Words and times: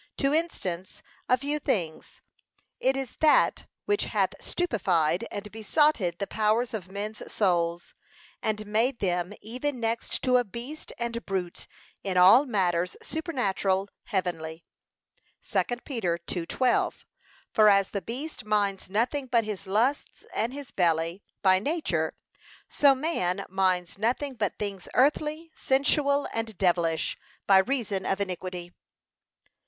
To 0.17 0.33
instance 0.33 1.03
a 1.29 1.37
few 1.37 1.59
things: 1.59 2.21
1. 2.79 2.89
It 2.89 2.95
is 2.97 3.17
that 3.17 3.67
which 3.85 4.05
hath 4.05 4.33
stupefied 4.43 5.27
and 5.29 5.51
besotted 5.51 6.17
the 6.17 6.25
powers 6.25 6.73
of 6.73 6.89
men's 6.89 7.31
souls, 7.31 7.93
and 8.41 8.65
made 8.65 8.97
them 8.97 9.31
even 9.41 9.79
next 9.79 10.23
to 10.23 10.37
a 10.37 10.43
beast 10.43 10.91
and 10.97 11.23
brute 11.23 11.67
in 12.03 12.17
all 12.17 12.47
matters 12.47 12.97
supernatural 13.03 13.89
heavenly. 14.05 14.65
(2 15.47 15.61
Peter 15.85 16.17
2:12) 16.25 17.05
For 17.51 17.69
as 17.69 17.91
the 17.91 18.01
beast 18.01 18.43
minds 18.43 18.89
nothing 18.89 19.27
but 19.27 19.43
his 19.43 19.67
lusts 19.67 20.25
and 20.33 20.51
his 20.51 20.71
belly, 20.71 21.21
by 21.43 21.59
nature, 21.59 22.15
so 22.67 22.95
man 22.95 23.45
minds 23.49 23.99
nothing 23.99 24.33
but 24.33 24.57
things 24.57 24.87
earthly, 24.95 25.51
sensual, 25.55 26.27
and 26.33 26.57
devilish, 26.57 27.19
by 27.45 27.59
reason 27.59 28.07
of 28.07 28.19
iniquity. 28.19 28.73